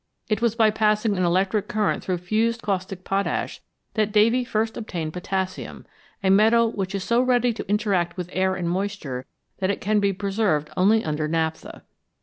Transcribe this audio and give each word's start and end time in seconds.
It 0.29 0.41
was 0.41 0.55
by 0.55 0.71
passing 0.71 1.15
an 1.15 1.23
electric 1.23 1.67
current 1.67 2.03
through 2.03 2.17
fused 2.17 2.63
caustic 2.63 3.03
potash 3.03 3.61
that 3.93 4.11
Davy 4.11 4.43
first 4.43 4.75
obtained 4.75 5.13
potassium, 5.13 5.85
a 6.23 6.31
metal 6.31 6.71
which 6.71 6.95
is 6.95 7.03
so 7.03 7.21
ready 7.21 7.53
to 7.53 7.69
interact 7.69 8.17
with 8.17 8.27
air 8.33 8.55
and 8.55 8.67
moisture 8.67 9.27
that 9.59 9.69
it 9.69 9.79
can 9.79 9.99
be 9.99 10.11
preserved 10.11 10.71
only 10.75 11.03
under 11.05 11.27
naphtha. 11.27 11.83